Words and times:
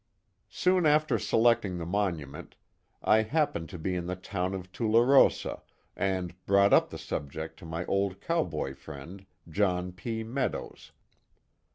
Soon 0.49 0.87
after 0.87 1.19
selecting 1.19 1.77
the 1.77 1.85
monument, 1.85 2.55
I 3.03 3.21
happened 3.21 3.69
to 3.69 3.77
be 3.77 3.93
in 3.95 4.07
the 4.07 4.15
town 4.15 4.55
of 4.55 4.71
Tularosa, 4.71 5.61
and 5.95 6.33
brought 6.47 6.73
up 6.73 6.89
the 6.89 6.97
subject 6.97 7.59
to 7.59 7.67
my 7.67 7.85
old 7.85 8.19
cowboy 8.19 8.73
friend, 8.73 9.27
John 9.47 9.91
P. 9.91 10.23
Meadows. 10.23 10.91